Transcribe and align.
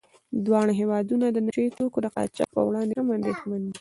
دواړه 0.45 0.71
هېوادونه 0.79 1.25
د 1.29 1.37
نشه 1.45 1.61
يي 1.65 1.71
توکو 1.77 1.99
د 2.03 2.07
قاچاق 2.15 2.49
په 2.55 2.61
وړاندې 2.67 2.93
هم 2.99 3.07
اندېښمن 3.17 3.59
دي. 3.63 3.69